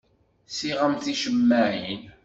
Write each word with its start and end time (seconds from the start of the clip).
Ssiɣemt 0.49 1.03
ticemmaɛin. 1.05 2.03